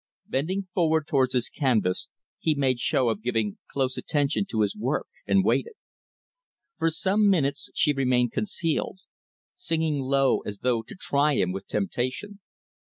[0.25, 2.07] Bending forward toward his canvas,
[2.39, 5.75] he made show of giving close attention to his work and waited.
[6.79, 9.01] For some minutes, she remained concealed;
[9.55, 12.39] singing low, as though to try him with temptation.